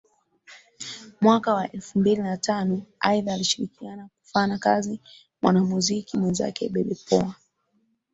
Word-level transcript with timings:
mwaka 1.21 1.53
wa 1.53 1.71
elfu 1.71 1.99
mbili 1.99 2.21
na 2.21 2.37
tano 2.37 2.81
Aidha 2.99 3.33
alishirikiana 3.33 4.07
kufana 4.21 4.57
kazi 4.57 5.01
mwanamuziki 5.41 6.17
mwenzake 6.17 6.69
Bebe 6.69 6.95
poa 7.09 7.35